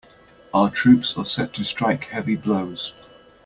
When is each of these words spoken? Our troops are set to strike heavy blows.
Our 0.51 0.71
troops 0.71 1.15
are 1.15 1.25
set 1.27 1.53
to 1.53 1.63
strike 1.63 2.05
heavy 2.05 2.35
blows. 2.35 2.91